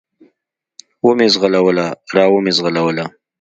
و 1.05 1.07
مې 1.17 1.27
زغلوله، 1.33 1.87
را 2.15 2.25
ومې 2.31 2.51
زغلوله. 2.57 3.05